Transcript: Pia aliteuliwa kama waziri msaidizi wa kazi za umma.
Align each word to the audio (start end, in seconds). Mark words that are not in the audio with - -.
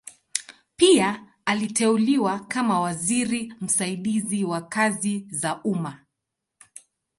Pia 0.75 1.27
aliteuliwa 1.45 2.39
kama 2.39 2.79
waziri 2.79 3.53
msaidizi 3.61 4.43
wa 4.43 4.61
kazi 4.61 5.27
za 5.31 5.61
umma. 5.63 6.05